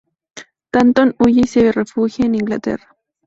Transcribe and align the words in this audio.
Danton 0.71 1.13
huye 1.19 1.41
y 1.41 1.47
se 1.47 1.71
refugia 1.71 2.25
en 2.25 2.33
Inglaterra. 2.33 2.95